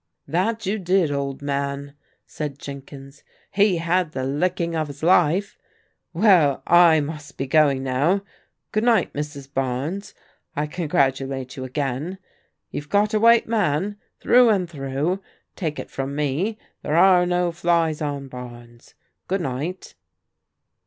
[0.37, 1.93] "That you did, old man,"
[2.25, 3.23] said Jenkins."
[3.61, 5.59] He had the licking of his life.
[6.11, 8.23] Well, I must be going now.
[8.71, 9.47] Good night, Mrs.
[9.53, 10.15] Barnes.
[10.55, 12.17] I congratulate you again.
[12.71, 15.21] You've got a white man, through and through.
[15.55, 18.95] Take it from me, there are no flies on Barnes.
[19.27, 19.93] Good night."